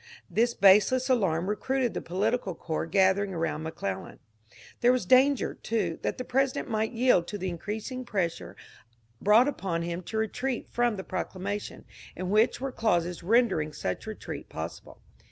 This 0.31 0.55
baseless 0.55 1.09
alarm 1.11 1.47
ro 1.47 1.55
cruited 1.55 1.93
the 1.93 2.01
political 2.01 2.55
corps 2.55 2.87
gathering 2.87 3.35
around 3.35 3.61
McClellan. 3.61 4.17
There 4.79 4.91
was 4.91 5.05
danger, 5.05 5.53
too, 5.53 5.99
that 6.01 6.17
the 6.17 6.23
President 6.25 6.67
might 6.67 6.91
yield 6.91 7.27
to 7.27 7.37
the 7.37 7.49
increasing 7.49 8.03
pressure 8.03 8.55
brought 9.21 9.47
upon 9.47 9.83
him 9.83 10.01
to 10.05 10.17
retreat 10.17 10.67
from 10.71 10.95
the 10.95 11.03
proclamation, 11.03 11.85
in 12.15 12.31
which 12.31 12.59
were 12.59 12.71
clauses 12.71 13.21
rendering 13.21 13.73
such 13.73 14.07
re 14.07 14.15
treat 14.15 14.49
possible. 14.49 15.03